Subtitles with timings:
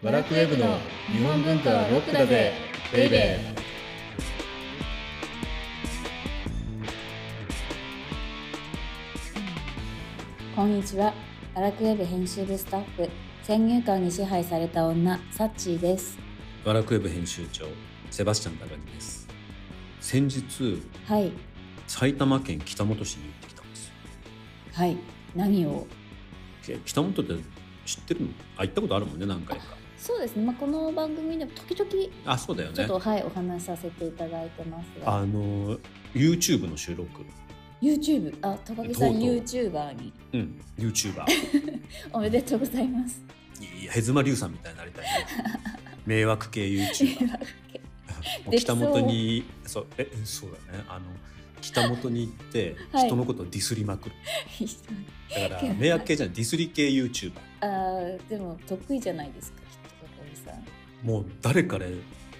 [0.00, 2.52] バラクウェブの日本文化はロックだぜ
[2.92, 3.58] ベイベー。
[10.54, 11.12] こんにちは。
[11.56, 13.08] アラクウェブ編集部スタッフ、
[13.42, 16.16] 先入観に支配された女、サッチーです。
[16.64, 17.66] バラクウェブ編集長
[18.12, 19.26] セバスチャン高木です。
[20.00, 21.32] 先日はい、
[21.88, 23.88] 埼玉県北本市に行ってきたんです。
[23.88, 23.94] よ
[24.74, 24.96] はい、
[25.34, 25.88] 何を？
[26.64, 27.24] け北本って
[27.84, 28.28] 知ってるの？
[28.58, 31.90] あ行ったことあるもんね何回かそうですね、まあ、この番組でも時々
[32.24, 32.76] あそうだよね。
[32.76, 35.76] ちょっと、はい、お話しさせていただいてますが、あの
[36.14, 37.08] YouTube の収録。
[37.82, 39.30] YouTube、あ、高木さんとうとう。
[39.36, 40.12] YouTuber に。
[40.32, 41.24] うん YouTuber
[42.12, 43.22] おめでとうございます。
[43.60, 45.10] いやヘズマリュウさんみたいになりたいね。
[46.06, 47.36] 迷惑系 YouTuber も
[48.52, 50.84] う 北本にそうえそうだね。
[50.88, 51.06] あの
[51.60, 53.06] 北本に行ってはい。
[53.06, 54.14] 人のことをディスりまくる、
[55.50, 59.67] だから迷惑系じゃないディスり系 YouTuber あーでも得意じゃないですか。
[61.02, 61.86] もう誰かね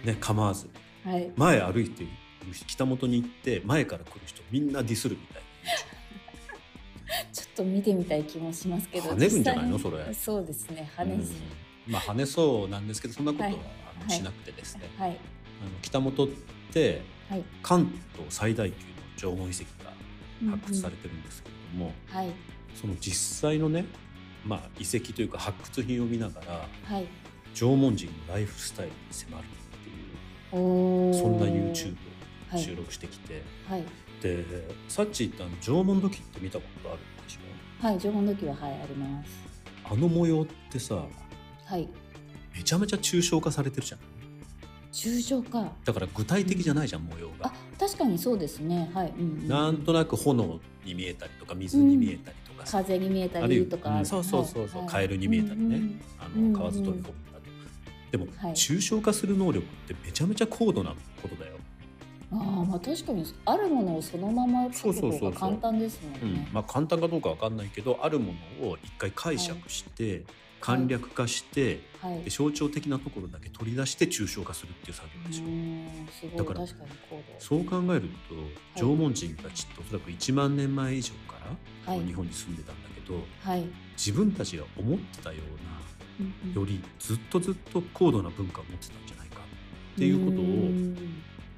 [0.04, 0.68] ね構わず
[1.04, 2.10] はい、前歩いてる
[2.66, 5.42] 北本に行って前から来る人みんなディスるみたい
[7.32, 10.12] ちょっと見てみたい気もしますけど、跳ねるんじゃないのそれ。
[10.12, 11.32] そうですね、跳な、ねず、
[11.86, 11.92] うん。
[11.92, 13.58] まあ跳ねそうなんですけどそんなことは、はい。
[13.58, 13.66] はい。
[14.02, 15.18] あのしなくてですね、はい、あの
[15.80, 16.28] 北本っ
[16.72, 18.76] てはい、関東最大級
[19.26, 19.92] の縄文遺跡が
[20.50, 22.30] 発掘されて、てるんですけれども、はい、
[22.74, 23.84] その実際のね、
[24.46, 27.06] まあ、遺跡というか発掘品を見ながらはい、
[27.54, 31.96] 縄文人のライフスタイルに迫るっていうそんな YouTube
[32.50, 33.84] はいを収録してきて、はい、
[34.22, 34.44] で
[34.88, 37.86] サッチーってあの縄文土器って見たことあるでしょ？
[37.86, 39.30] はい、縄文土器ははいあります。
[39.84, 41.04] あの模様ってさ
[41.66, 41.86] はい、
[42.56, 44.00] めちゃめちゃ抽象化されてるじゃん。
[44.90, 45.70] 抽象化？
[45.84, 47.48] だから具体的じゃないじゃん模様が。
[47.48, 48.90] あ、確かにそうですね。
[48.94, 54.90] はい、うんうん、なんとなく炎に見えたりとか水に見えたりとかさ、風に見えたりとか、うんそうそうそうそう、はい。
[54.90, 56.52] カエルに見えたりね、うんあうん。
[56.54, 57.14] の河津飛び込む
[58.10, 58.52] でも、はい。
[58.52, 61.56] 抽象化する能力ってめちゃめちゃ高度なことだよ、
[62.32, 65.30] ああ、まあ確かにあるものをそのまま書くそうそうそうそう。
[65.30, 66.34] 方が簡単ですもんうん。
[66.34, 66.48] ね。
[66.52, 70.24] まあ簡単かどうかわかんないけどあるものを一回解釈して、
[70.60, 72.22] 簡略化して、はい。
[72.22, 76.38] で象徴的なところだけ取り出して抽象化するっていう作業うでしょ、ーん、すごい。
[76.38, 76.66] だから。
[77.38, 78.08] そう考える
[78.74, 81.36] と縄文人たちっておそらく1万年前以上か
[81.86, 83.64] ら日本に住んでたんだけど、はい。
[83.96, 85.78] 自分たちが思ってたよううんうんな
[86.54, 89.40] よりずっとずっと高度な文化を持ってたんじゃないか
[89.94, 90.96] っていうことうをん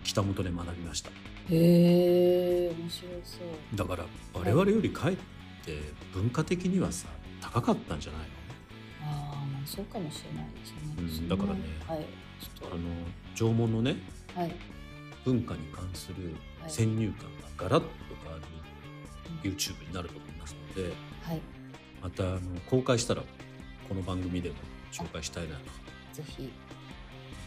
[0.04, 1.12] 北本で学びましたへ
[1.50, 3.76] え、面白そう。
[3.76, 4.04] だから
[4.34, 5.16] 我々よりかえっ
[5.64, 5.78] て
[6.12, 7.08] 文化的にはさ
[7.40, 8.26] 高かったんじゃないの？
[9.02, 11.22] ああ、まあそうかもしれないですね。
[11.22, 12.06] うんだからねはい。
[12.40, 12.80] ちょっあの
[13.34, 13.96] 縄文のね
[14.34, 14.54] と、はい。
[15.24, 17.88] 文化に関するはい先入観がガラッと
[18.22, 18.44] 変わる
[19.50, 20.92] YouTube になると思いますので
[21.22, 21.40] はい。
[22.02, 22.40] またあの
[22.70, 23.22] 公開したら
[23.90, 24.54] この番組でも
[24.92, 25.62] 紹介したいなと
[26.12, 26.48] ぜひ。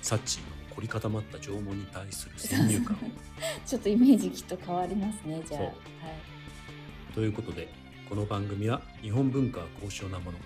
[0.02, 3.00] サッチーの凝り固まった縄文に対する先入観を
[3.66, 5.42] ちょっとイメージきっと変わりますね。
[5.48, 5.62] じゃあ。
[5.64, 5.74] はい。
[7.14, 7.70] ということで
[8.10, 10.38] この番組は日本文化は高尚なもの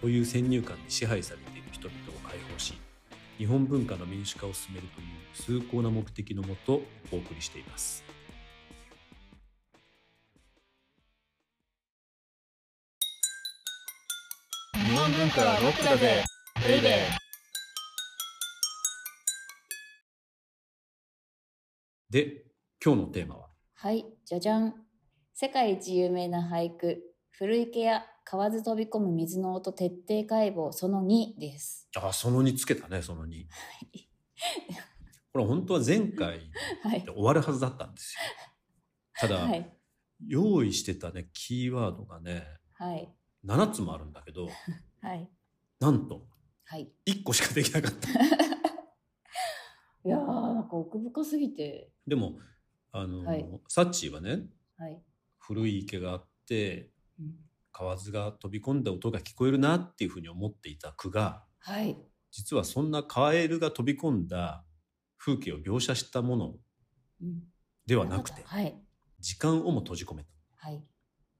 [0.00, 2.74] という先入観に支配されている人々を解放し
[3.36, 8.04] 日本文化の民主化を進めるという崇高な目的のもとお送りしています
[15.02, 16.22] 本文化はロックだぜ
[16.64, 16.92] ベイベー
[22.08, 22.44] で
[22.84, 23.48] 今日のテーマは？
[23.74, 24.06] はい。
[24.24, 24.74] じゃじゃん。
[25.34, 27.02] 世界一有名な俳句。
[27.32, 31.88] 古池や河津飛び込む水の音徹底解剖その2です。
[31.96, 33.44] あその2つけたねその2
[35.32, 36.42] これ本当は前回
[36.84, 37.10] はいで。
[37.10, 39.68] 終わるはずだったんですよただ、はい。
[40.28, 43.12] 用意してたねキーワードがねはい。
[43.44, 44.48] 7つもあるんだけど
[45.02, 45.28] はい。
[45.80, 46.26] なんと
[46.64, 46.90] はい。
[47.06, 48.08] 1個しかできなかった
[50.04, 51.92] いやー、なんか奥深すぎて。
[52.06, 52.38] でも
[52.92, 55.02] あの、はいサッチーはねはい。
[55.38, 57.34] 古い池があってうん
[57.74, 61.96] 河津が飛び込んだ音が聞こえるなっていうふうに思っていた句がはい。
[62.30, 64.64] 実はそんなカエルが飛び込んだ
[65.18, 66.58] 風景を描写したもの
[67.20, 67.42] うん
[67.86, 68.78] ではなくてはい。
[69.20, 70.84] 時間をも閉じ込めたはい。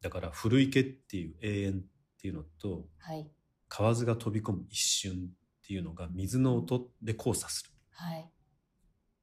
[0.01, 1.83] だから古池っていう永遠っ
[2.17, 3.31] ていうのとはい。
[3.75, 8.31] 河津が飛び込む一瞬っていうのが水の音で交差するはい。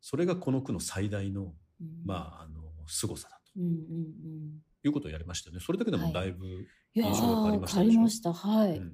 [0.01, 4.63] それがこの句の最大のうんまああの凄さだとうんうんうん。
[4.83, 6.65] いうことをやりましたよねそれだけでもだいぶ、
[6.95, 7.87] 印象が変わりー、ましたでしょ？
[7.87, 8.33] 変わりました。
[8.33, 8.77] はい。
[8.77, 8.93] うん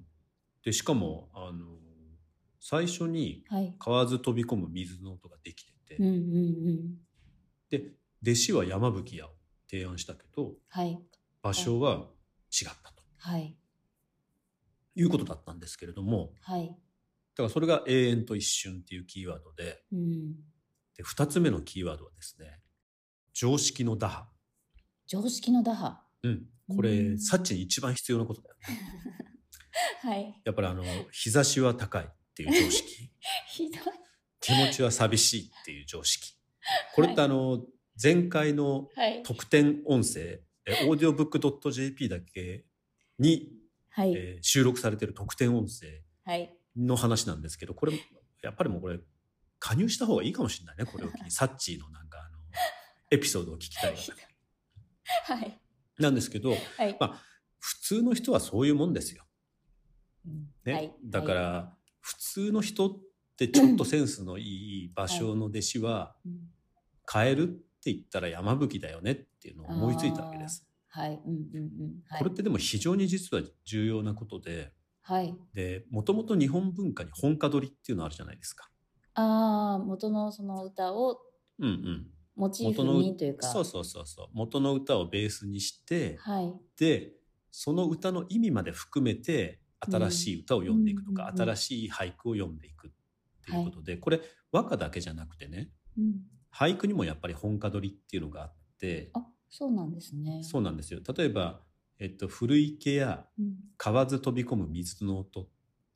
[0.63, 1.77] でしかもあの
[2.59, 3.75] 最初にはい。
[3.79, 6.17] 河津飛び込む水の音ができてて、うんうんう
[6.71, 6.97] ん。
[7.69, 7.91] で
[8.23, 9.29] 弟子は山吹屋を
[9.69, 10.99] 提案したけどはい。
[11.43, 12.07] 場所は
[12.51, 13.55] 違ったとはい。
[14.95, 16.75] いうことだったんですけれどもはい。
[17.35, 20.33] からそれが永遠と一瞬っていうキーワードで、うん。
[20.95, 22.61] で、二つ目のキーワードはですね、
[23.33, 24.27] 常識の打破。
[25.07, 26.01] 常識の打破。
[26.23, 26.45] うん。
[26.73, 28.79] これ、うんサッチに一番必要なことだよね。
[30.01, 30.41] はい。
[30.45, 33.11] やっぱりあの、日差しは高いっていう常識。
[33.51, 33.81] ひどい。
[34.39, 36.35] 気持ちは寂しいっていう常識。
[36.93, 37.65] これってあの、
[38.01, 39.23] 前回のはい。
[39.23, 42.65] 特典音声、え audiobook.jp だけ
[43.19, 43.51] に、
[43.95, 44.13] はい。
[44.13, 46.53] えー収録されている特典音声はい。
[46.77, 47.93] の話なんですけど、これ、
[48.41, 48.99] やっぱりもうこれ、
[49.59, 51.31] 加入した方がいいかもしれないね、これを機に。
[51.31, 52.37] サッチーのなんかあの、
[53.11, 53.95] エピソードを聞きたい
[55.25, 55.59] はい。
[55.97, 56.55] なんですけど、は
[56.85, 56.97] い。
[56.99, 57.21] まあ、
[57.59, 59.25] 普通の人はそういうもんですよ。
[60.27, 60.73] うんね。
[60.73, 62.99] はいだから、普通の人っ
[63.37, 66.51] てちょっとセンスのいい芭蕉の弟子は、うん
[67.07, 70.67] カエルって言ったら山吹だよねっていうのを思いついたわけです。
[70.95, 71.21] はい。
[71.25, 72.03] うんうんうん。
[72.07, 72.19] はい。
[72.19, 74.71] これってでも非常に実は重要なことで、
[75.01, 75.35] はい。
[75.53, 78.69] で、もともと日本文化に本歌取りっていうのあるじゃないですか。
[79.13, 81.19] ああ、元のその歌を
[81.59, 82.07] うんうん。
[82.37, 83.47] モチーフにというか。
[83.47, 84.27] そうそうそうそう。
[84.31, 86.53] 元の歌をベースにして、はい。
[86.79, 87.11] で、
[87.51, 92.91] その歌の意味まで含めて、新しい歌を読んでいくとか、うんうんうん新しい俳句を読んでいくっ
[93.43, 94.21] ていうことで、これ
[94.53, 96.21] 和歌だけじゃなくてね、うん。
[96.53, 99.25] 俳句にもやっぱり本歌取りっていうのがあって、あ、
[99.57, 100.43] そうなんですね。
[100.43, 100.99] そうなんですよ。
[101.17, 101.61] 例えば、
[101.97, 103.55] えっと、古池やうん。
[103.77, 105.47] 河津飛び込む水の音っ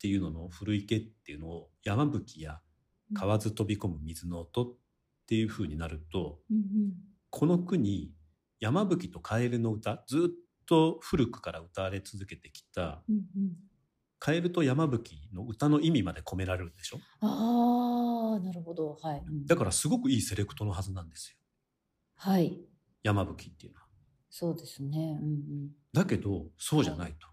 [0.02, 2.62] ていうのの古池っていうのを山吹や
[3.14, 4.78] 河津飛び込む水の音っ
[5.28, 6.94] ていう風になると、うんうん。
[7.30, 8.14] この句に
[8.62, 13.56] 山吹とカエルの歌、ずっと古くから歌われ続けてきた、うんうん。
[14.20, 17.00] カエルと山吹の歌の意味まで込められるでしょ？
[17.22, 18.98] ああ、なるほど。
[19.02, 19.24] はい。
[19.26, 21.38] うんだからすごくいいセレクトのはずなんですよ。
[22.16, 22.69] はい。
[23.04, 23.86] 山吹っていうのは。
[24.30, 25.20] そうですね。
[25.22, 25.70] うんうん。
[25.94, 27.28] だけど、そうじゃないと。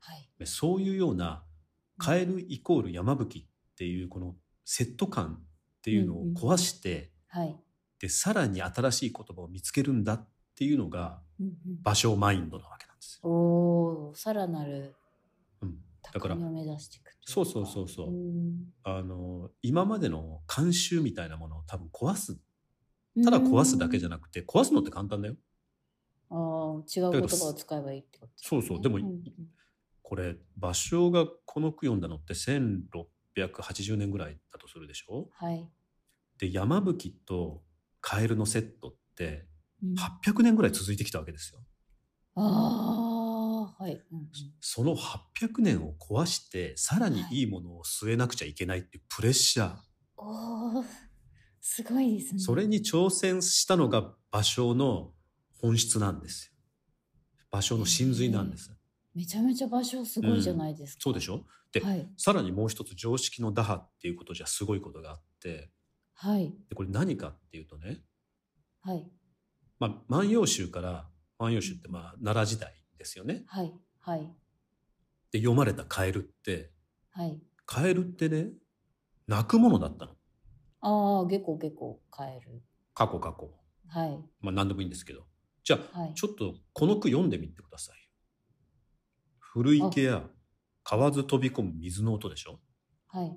[0.00, 0.28] はい。
[0.38, 1.44] でそういうような、
[1.98, 3.44] カエルイコール山吹っ
[3.76, 4.34] ていうこの
[4.64, 7.56] セット感っていうのを壊して、はい。
[8.00, 11.54] で、さらに新しい言葉を見つけるんだっていうのが、うんうん。
[11.84, 13.30] 芭蕉マインドなわけなんですよ。
[13.30, 14.94] おお、さらなる
[15.60, 15.76] うん。
[16.12, 22.38] だから高みを目指していくといかそうそうそうそううんあの、今までの慣習みたいなものを多分壊す。
[23.24, 25.36] ただ壊すだけじゃなくて、壊すのって簡単だよ。
[26.30, 29.22] ああ、違う言葉を使えばいいってことねそうそうでもんん
[30.02, 35.28] これ、芭蕉がこの句読んだのって1680年ぐらいだとするでしょ？
[35.32, 35.68] はい。
[36.38, 37.62] で、山吹と
[38.00, 39.46] カエルのセットって
[39.82, 41.60] うん800年ぐらい続いてきたわけですよ。
[42.34, 43.92] ああ、はい。
[44.12, 44.28] うんうん
[44.60, 49.76] その800年を壊して、さらにいいものを据えなくちゃいけないっていうプレッシャー。
[50.16, 50.84] おお、
[51.64, 52.40] すごいですね。
[52.40, 55.12] それに挑戦したのが芭蕉の
[55.60, 56.52] 本質なんですよ。
[57.52, 58.74] 芭蕉の真髄なんです。
[59.14, 61.02] めちゃめちゃ場所すごいじゃないですか。
[61.02, 61.46] そうでしょ？
[61.70, 62.08] で、はい。
[62.16, 65.70] さらにもう一つ常識の打破っていうことじゃすごいことがあって、
[66.14, 66.52] はい。
[66.68, 68.00] でこれ何かっていうとね、
[68.82, 69.08] はい。
[69.78, 71.08] まあ、万葉集から、
[71.38, 73.44] 万葉集ってまあ奈良時代ですよね。
[73.46, 73.72] はい。
[74.00, 74.20] はい。
[75.30, 76.72] で、読まれたカエルって、
[77.10, 77.40] はい。
[77.66, 78.48] カエルってね、
[79.28, 80.12] 泣くものだったの。
[80.82, 82.62] ああ、ゲコゲコカエル。
[82.92, 83.50] 過去過去。
[83.88, 84.18] はい。
[84.40, 85.22] まあ何でもいいんですけど。
[85.64, 86.14] じゃあ、はい。
[86.14, 88.02] ちょっとこの句読んでみてくださいよ。
[89.38, 90.24] 古池や
[90.82, 92.58] 河津飛び込む水の音でしょ？
[93.06, 93.28] はい。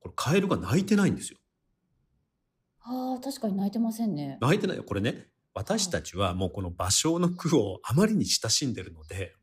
[0.00, 1.38] これカエルが泣いてないんですよ。
[2.84, 4.38] ああ、確かに泣いてませんね。
[4.40, 4.84] 泣いてないよ。
[4.84, 9.34] これね、私たちはもうこの芭蕉の句をあまりに親しんでるので、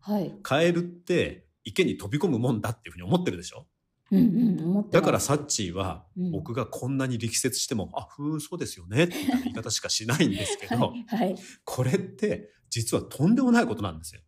[0.00, 0.34] はい。
[0.42, 3.66] カエルって池に飛び込むもんだっていうふうに思ってるでしょ？
[4.12, 9.14] うんうん、だからサッチーはうん僕がこんなに力説しても、あ、ふーん、そうですよねって
[9.44, 11.04] 言い方しかしないんですけど、 はい。
[11.06, 11.36] はい。
[11.64, 14.20] これって実はとんでもないことなんですよ。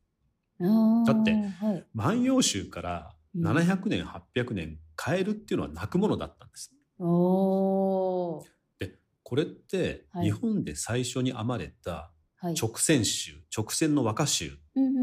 [1.06, 1.86] だってはい。
[1.92, 6.72] 万葉集からうん700年、800年、カエルっていうのは泣くものだったんです。
[8.78, 12.13] で、これってはい日本で最初に編まれたはい。
[12.52, 14.58] 直線集、直線の和歌集。
[14.74, 15.02] うんうんうん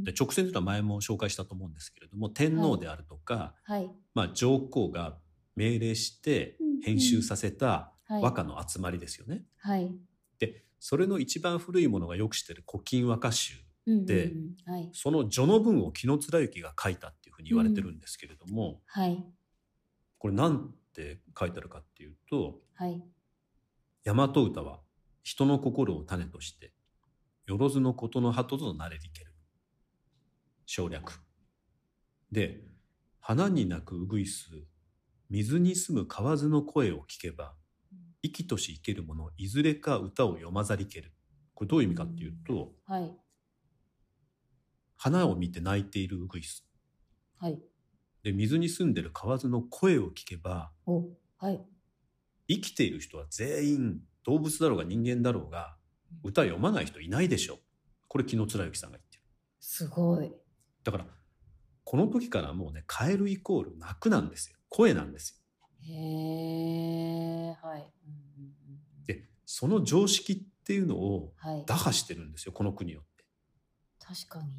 [0.00, 3.90] んで、直線というのは前も紹介したと思うんですけれども、天皇であるとか、はい。
[4.14, 5.16] まあ上皇が
[5.54, 8.22] 命令して編集させたはい。
[8.22, 9.44] 和歌の集まりですよね。
[9.58, 9.94] はい。
[10.38, 13.54] で、それの一番古いものがよく知ってる古今和歌集。
[13.86, 14.32] で、
[14.66, 14.90] はい。
[14.92, 19.24] その序の文を紀貫之が書いたっていうふうに言われてるんですけれども、はい。
[20.18, 23.02] これなんて書いてあるかっていうと、はい。
[24.04, 24.80] 大和歌は
[25.22, 26.72] 人の心を種として、
[27.52, 29.34] よろずのことの鳩となれりける。
[30.64, 31.20] 省略。
[32.30, 32.62] で、
[33.20, 34.46] 花に鳴くうぐいす、
[35.28, 37.52] 水に住む蛙の声を聞けば、
[38.22, 41.12] 生きとし生けるもの、いずれか歌を読まざりける。
[41.52, 43.12] これどういう意味かっていうと、はい。
[44.96, 46.66] 花を見て泣いているうぐいす。
[47.36, 47.60] はい。
[48.22, 51.60] で水に住んでる蛙の声を聞けばおはい
[52.48, 55.76] 生きている人は全員動物だろうが人間だろうが
[56.22, 57.58] 歌読まない人いないでしょ。
[58.08, 59.22] これ紀貫之さんが言ってる。
[59.60, 60.32] すごい。
[60.84, 61.06] だから
[61.84, 64.58] この時からもうねカエルイコール泣くなんですよ。
[64.68, 65.38] 声なんですよ。
[65.84, 67.92] へえはい、
[69.06, 71.64] でその常識っていうのをはい。
[71.66, 73.24] 打破してるんですよこの国よって。
[73.98, 74.52] 確かに、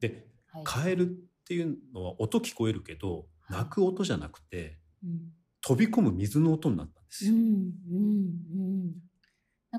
[0.00, 1.06] ではい、カエルっ
[1.46, 3.58] ていうのは音聞こえるけどはい。
[3.58, 5.32] 泣く音じゃなくてうん。
[5.62, 8.69] 飛び込む水の音になったんですよ、うんうんうん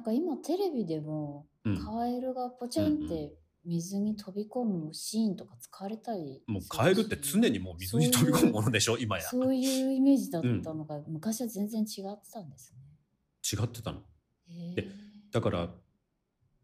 [0.02, 1.78] なんか今テレビでもうん。
[1.78, 8.98] カエルがポチャンって水に飛び込むシーンとか使われたりもうカエルって常にもう水に飛び込むものでしょ？
[8.98, 9.24] 今や。
[9.24, 12.74] そういうイメージだったのが、昔は全然違ってたんです
[13.54, 14.00] 違ってたの。
[14.48, 14.88] でえ。
[15.32, 15.70] だから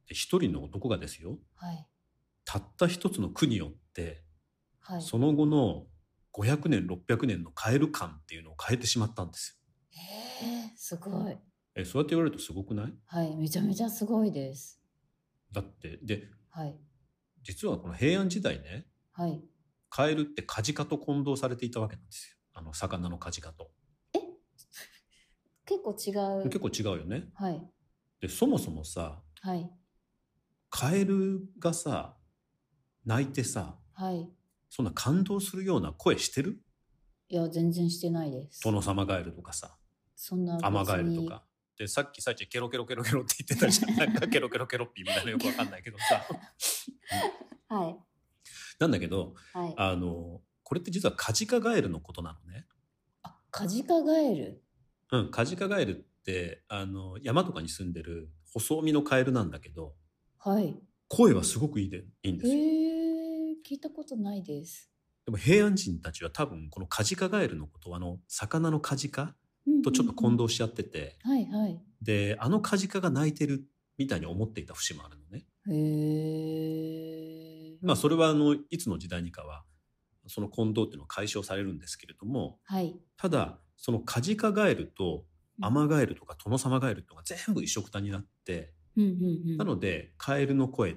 [0.07, 1.37] 一人の男がですよ。
[1.57, 1.87] はい。
[2.43, 4.23] たった一つの句によって
[4.79, 5.01] はい。
[5.03, 5.85] その後の
[6.33, 9.59] 500年600年のカエル感っていうのを変えてしまったんです
[9.95, 10.01] よ。
[10.01, 11.37] へえすごい。
[11.79, 12.93] えそうやって言われるとすごくない？
[13.05, 14.81] はいめちゃめちゃすごいです。
[15.51, 16.75] だってではい
[17.43, 19.41] 実はこの平安時代ねはい。
[19.89, 23.71] カエルってカジカと混同されていたわけなんですよあの魚のカジカと
[25.65, 26.49] 結構違う。
[26.49, 27.61] 結構違うよねはい
[28.19, 29.69] でそもそもさはい
[30.69, 32.17] カエルがさ
[33.05, 34.29] 泣いてさはい。
[34.69, 36.59] そんな感動するような声してる？
[37.29, 38.61] いや全然してないです。
[38.63, 39.77] 殿様ガエルとかさ
[40.15, 41.43] そんなアマガエルとか。
[41.77, 46.25] でさっきさっきケロケロケロケロって言ってたじゃんなんかケロケロケロッピーみたいなよくわかんないけどさ
[47.69, 47.97] はい
[48.79, 49.73] なんだけどはい。
[49.77, 52.65] あのこれって実はカジカガエルのことなのね
[53.23, 54.63] あカジカガエル？
[55.11, 59.95] うんカジカガエルってあの山とかに住んでる細身のカエルなんだけど
[60.39, 60.77] はい。
[61.09, 64.91] 声はすごくいいでいいんですよへえ聞いたことないです。
[65.25, 69.35] でも平安人たちは多分このカジカガエルのことをあの魚のカジカ
[69.83, 71.79] とちょっと混同しちゃってて、はいはい。
[72.01, 73.63] であのカジカが鳴いてる
[73.97, 75.45] みたいに思っていた節もあるのね。
[75.69, 77.77] へえ。
[77.81, 79.63] まあそれはあのいつの時代にかは
[80.27, 82.95] その混同っていうのは解消されるんですけれどもはい。
[83.17, 85.25] ただそのカジカガエルと
[85.61, 89.57] アマガエルとかトノサマガエルとか全部一緒くたになってうんうんうん。
[89.57, 90.95] なのでカエルの声っ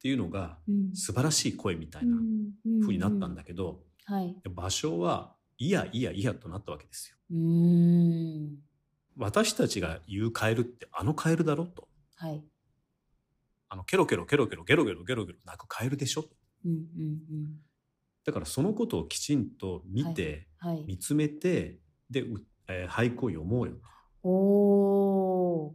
[0.00, 2.16] ていうのがうん素晴らしい声みたいな
[2.80, 4.34] 風になったんだけどはい。
[4.48, 7.16] 場所はいやいやいやとなったわけですよ。
[7.30, 8.56] うーん。
[9.16, 11.88] 私たちが言うカエルってあのカエルだろと。
[12.16, 12.42] はい。
[13.68, 16.24] あのケロケロケロケロゲロゲロゲロゲロ鳴くカエルでしょ
[16.64, 16.82] うんうんう
[17.34, 17.56] ん。
[18.24, 20.84] だからそのことをきちんと見て、はい。
[20.86, 23.74] 見つめてで、うえー俳句を読もうよ
[24.22, 25.72] おー。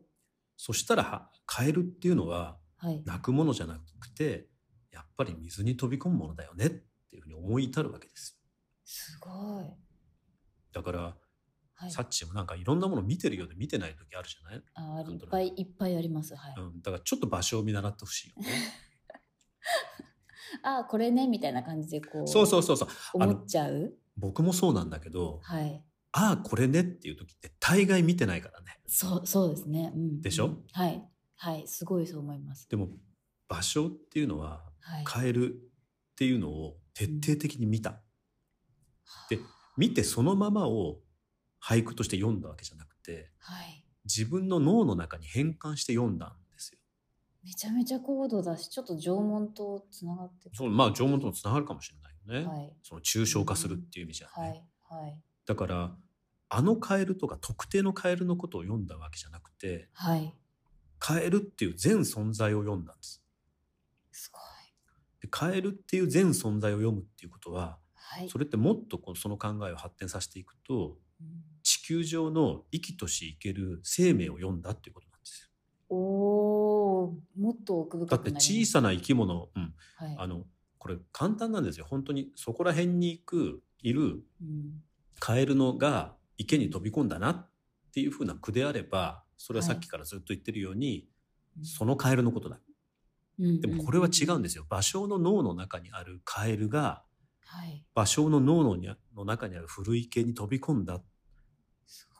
[0.57, 3.01] そしたらはカエルっていうのははい。
[3.05, 4.47] 鳴くものじゃなくて
[4.91, 8.37] やっぱり水に飛び込むものだよねっていうふうに思い至るわけです
[8.85, 9.65] すごい。
[10.71, 11.15] だから、
[11.75, 11.91] はい。
[11.91, 16.35] サッチもなんかいろんなもの見てるようで見てない時あるじゃない、ああいっぱいいっぱいあります。
[16.35, 16.53] はい。
[16.57, 18.47] うん、だからちょっと場所を見習ってほしいよね
[20.63, 22.27] ああこれねみたいな感じでこう。
[22.27, 23.93] そうそうそうそう思っちゃう？
[24.17, 25.83] 僕もそうなんだけどはい。
[26.11, 29.91] ああこれねっていう時って大概見てないからねそうそうですね。
[29.95, 30.21] うん。
[30.21, 30.45] でしょ？
[30.45, 31.03] うんはい
[31.37, 32.69] はいすごいそう思います。
[32.69, 32.89] でも
[33.47, 35.03] 場所っていうのははい。
[35.05, 35.57] カエルっ
[36.15, 38.01] ていうのを徹底的に見た、
[39.29, 39.39] で
[39.77, 40.99] 見てそのままを
[41.61, 43.83] 俳句として読んだわけじゃなくてはい。
[44.05, 46.79] 自分の脳の中に変換して読んだんですよ。
[47.43, 51.97] めちゃめちゃ高度だしちょっと縄文とつながってそうまあ縄文ともつながるかもしれ
[52.33, 54.63] ないよね、はいその抽象化するっていう意味じゃね、はい
[55.01, 55.91] はいだから
[56.49, 60.33] あのカエルとか特定のカエルのことを読んだわけじゃなくてはい。
[60.99, 63.21] カエルっていう全存在を読んだんです。
[64.11, 64.41] すごい。
[65.21, 67.77] でカエルっていう全存在を読むっていうことは
[68.13, 68.29] はい。
[68.29, 71.27] それってもっとその考えを発展させていくとうん。
[71.63, 75.95] 地球上の生きとし生ける生命を読んだっていうことなんですよ。
[75.95, 80.43] おおもっと奥深くだって小さな生き物、うん、はい、あの
[80.77, 81.85] これ簡単なんですよ。
[81.89, 84.01] 本当にそこら辺に行くいる
[84.41, 84.81] うん。
[85.19, 87.49] カエルのが池に飛び込んだなっ
[87.93, 91.07] ていうふうな句であればそれはさっきからずっと言ってるように、
[91.61, 92.57] そのカエルのことだ。
[92.57, 92.63] うん
[93.61, 94.65] でもこれは違うんですよ。
[94.69, 97.03] 芭蕉の脳の中にあるカエルが
[97.45, 97.85] はい。
[97.95, 101.03] 芭蕉の脳のにあの中にある古池に飛び込んだっ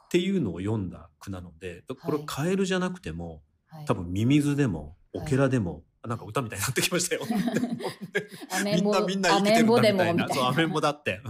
[0.10, 3.42] ていうのを読んだ句なのでこれはいカエルじゃなくても
[3.74, 7.22] はい、多分ミミズでもオはいケラでも、なんか歌みたいになってきましたよ。
[8.64, 10.28] みんなみんな生きてるんだみたいな。
[10.30, 10.92] そう、アメンボだ。
[10.92, 11.22] だって。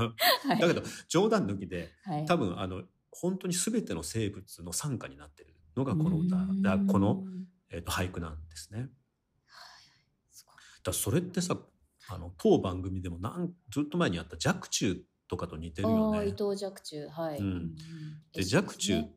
[0.60, 7.24] だけど、冗談抜きで、はい、多分、あの、本当に全ての生物の参加になってるのがこの歌、うんだこの、
[7.70, 8.90] えっと俳句なんですね。
[10.84, 11.58] だそれってさ、
[12.10, 14.96] あの、当番組でもなんずっと前にあった若冲っ
[15.28, 16.18] とかと似てるあよね。
[16.20, 17.38] あ伊藤若冲はい。
[17.38, 17.76] うんうん
[18.34, 19.12] です若冲っね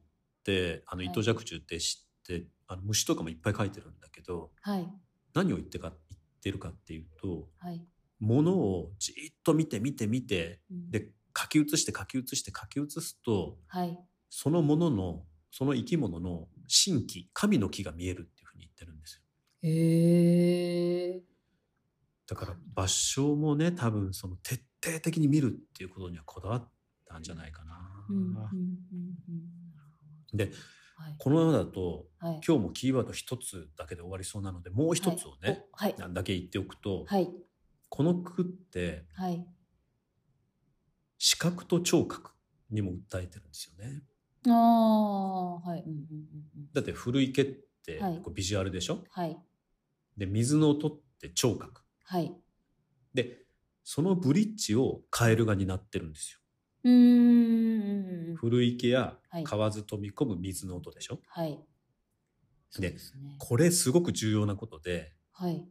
[0.45, 4.89] てあのはい伊藤若冲って知って、あの虫とかもいっぱい描いてるんだけどはい
[5.35, 7.85] 何を言ってか言ってるかっていうとはい。
[8.19, 13.99] 物をじーっと見て見て見てうんで書き写して書き写して書き写すとはい。
[14.31, 19.23] そのもののその生き物の神気神の木が見えるっていうふうに言ってるんですよ。
[19.63, 21.23] へえ。
[22.29, 26.69] だから場所もね多分その徹底的に見るっていうことにはこだわっ
[27.07, 27.79] たんじゃないかな。
[30.35, 32.41] ではいこのままだとはい。
[32.47, 35.95] 今日もキーワード一つだけで終わりそうなのでもう一つをね、はい。
[35.99, 37.31] なんだけ言っておくと、はい。
[37.89, 39.47] この句ってはい。
[41.19, 42.33] 視覚と聴覚
[42.71, 44.03] にも訴えてるんですよね。
[44.49, 45.81] ああ、はい。
[45.81, 46.01] うんうんうん
[46.57, 46.73] うん。
[46.73, 47.47] だって古池っ
[47.85, 49.39] てはいこうビジュアルでしょ、はい。
[50.17, 52.33] で水の音って聴覚はい。
[53.15, 53.43] で
[53.83, 56.41] そのブリッジをカエルが担ってるんですよ。
[56.85, 58.37] うーん。
[58.37, 61.21] 古池やはい河津飛び込む水の音でしょ？
[61.29, 61.59] はい。
[62.79, 62.97] でね。
[63.39, 65.67] これすごく重要なことではい。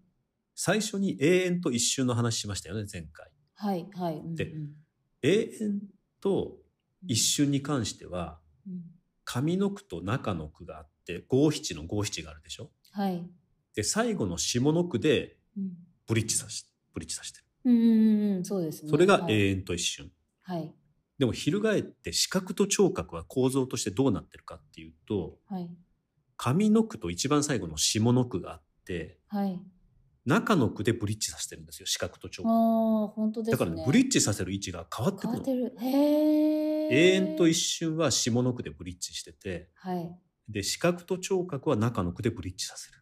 [0.56, 3.30] 最初に永遠と一瞬の話しましたよね前回。
[3.56, 3.88] はい。
[3.94, 4.18] はい。
[4.18, 4.54] うんうんで
[5.22, 5.82] 永遠
[6.22, 6.58] と
[7.08, 8.82] 一瞬に関してはうん
[9.26, 13.28] 上の句と中の句があって五七の五七があるでしょはい。
[13.76, 15.74] で最後の下の句でうん
[16.08, 17.46] ブリッジさしブリッジさしてる。
[17.66, 18.46] うんうんうん。
[18.46, 18.90] そうですね。
[18.90, 20.12] それがはい永遠と一瞬。
[20.44, 20.74] はい。
[21.18, 25.70] でも翻って視覚と聴覚は構造としてどうなってるかっていうとはい。
[26.38, 29.60] 上の句と一番最後の下の句があってはい。
[30.26, 32.52] 中の句でブリッジさせてるんですよ視覚と聴覚。
[32.52, 33.52] ああ、本当ですね。
[33.52, 35.78] だからねブリッジさせる位置が変わってくるの変わって。
[35.78, 35.86] る。
[35.86, 36.90] へえ。
[36.92, 40.16] 永遠と一瞬は下の句でブリッジしててはい。
[40.50, 43.00] で視覚と聴覚は中の句でブリッジさせる。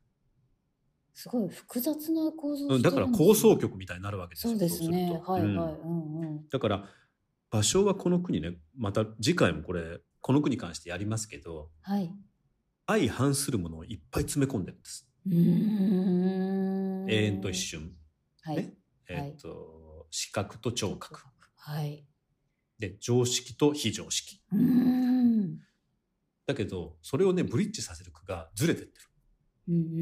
[1.14, 4.52] すごい複雑な構造うんだから構想曲みたいになるわけですよ。
[4.52, 5.22] そうですね。
[5.26, 5.50] はいはい。
[5.50, 6.50] うんうんうん。
[6.50, 6.86] だから
[7.52, 12.12] 場所はこの句にねまた次回もこれこの句に関してやりますけどはい。
[12.88, 15.08] 相反するものをいっぱい詰め込んでるんです。
[15.26, 17.56] 永遠と一。
[17.56, 17.96] 瞬。
[18.42, 18.58] はい。
[18.58, 18.74] ね
[19.08, 21.22] えっ、と、視覚と聴覚。
[21.56, 22.06] はい。
[22.80, 24.42] で、常識と非常識。
[24.52, 25.60] うーん。
[26.46, 29.06] だけど、それをね、ブリッジさせる句がずれてってる。
[29.70, 30.00] うんうんうんう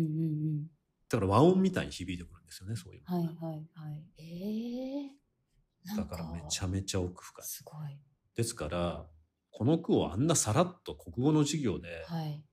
[0.62, 0.65] ん。
[1.12, 3.04] だから和音みたいに響いてくるんですよね、そういう。
[3.06, 4.04] はいはいはい。
[4.17, 5.97] ええー。
[5.97, 7.45] だからめちゃめちゃ奥深い。
[7.45, 7.97] すごい。
[8.36, 9.06] ですから、
[9.52, 12.43] この句をあんなさらっと国語の授業で、はい。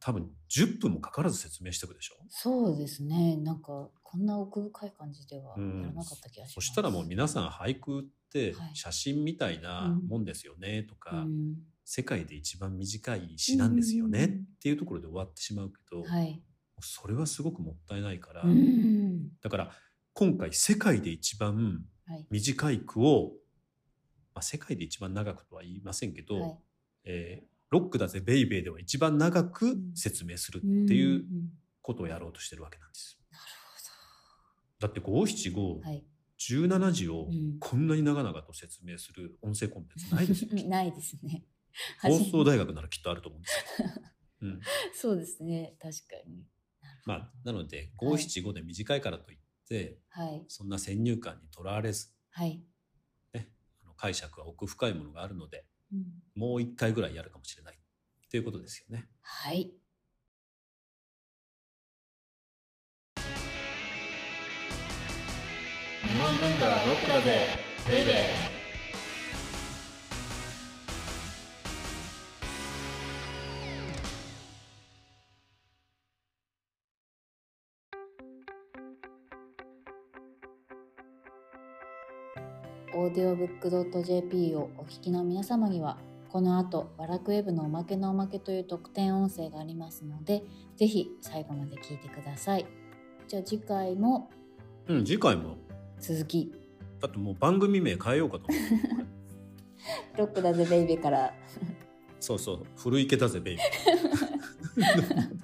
[0.00, 2.14] 多分10分もかからず説明していくでしょ。
[2.28, 3.36] そうですね。
[3.36, 6.66] なんか、こんな奥深い感じではやうんらなかった気がします。
[6.66, 11.56] そしたらもう皆さん俳句ってはい写真みたいなもんですよねとか、うん
[11.90, 16.42] 世界で一番短い詩なんですよねっうんうんうんていうところで終わってしまうけど、はい。
[16.82, 19.28] それはすごくもったいないから、うん。
[19.42, 19.70] だから
[20.12, 22.26] 今回世界で一番はい。
[22.30, 23.32] 短い句を、
[24.34, 26.58] まあ、世界で一番長くとは言いませんけど、はい。
[27.04, 31.24] えーロックだぜベイベーでは一番長く説明するっていうん
[31.82, 33.20] ことをやろうとしてるわけなんです。
[34.80, 35.80] だって五七五ほど。
[35.82, 36.04] はい。
[36.38, 40.48] 17字をうんこんなに長々と説明する音声コンテンツないですよ。
[40.68, 41.44] ないですね。
[42.00, 43.88] 放送大学ならきっとあると思うんですよ。
[44.42, 44.60] うん、
[44.94, 45.76] そうですね。
[45.78, 46.44] 確かに。
[47.08, 50.44] まあなので五七五で短いからといって、はい。
[50.46, 52.62] そんな先入観にとらわれず、はい。
[53.32, 53.48] ね、
[53.82, 57.78] あの解釈は奥深いものがあるのでうんもう一回ぐらいやるかもしれない
[58.30, 59.08] ということですよね。
[59.22, 59.72] はい。
[66.02, 67.46] 日本文化はロックだぜ
[67.88, 68.57] ベイベー
[83.18, 90.44] オーディオブックドット JP をお聞きの皆様には、この後、バラクウェブのおまけのおまけという特典音声がありますので、
[90.76, 92.66] ぜひ最後まで聞いてください。
[93.26, 94.30] じゃあ次回も
[94.86, 95.56] うん、次回も。
[95.98, 96.52] 続き、
[97.00, 98.44] だってもう番組名変えようかと
[100.16, 101.34] ロックだぜベイベーから、
[102.20, 105.38] そうそう古池だぜベイビー。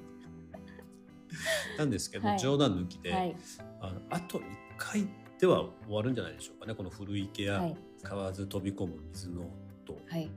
[1.79, 2.39] なんですけど、はい。
[2.39, 3.37] 冗談抜きで、はい。
[3.81, 4.43] あのあと1
[4.77, 5.09] 回
[5.41, 7.77] では終わるんじゃないでしょうかねこの古池やはい。
[8.03, 10.31] 河津飛び込む水の音、はい。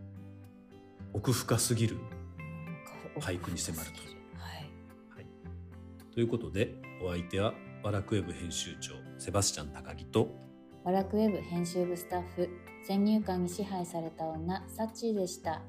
[1.14, 1.98] 奥深すぎる
[3.20, 3.98] 俳俳句に迫ると
[4.40, 5.26] はい。
[6.14, 10.30] ということでお相手はバラクウェブ編集長セバスチャン高木と
[10.88, 12.50] バラクウェブ編集部スタッフ、
[12.88, 15.62] 先入観に支配された女、サッチーでした。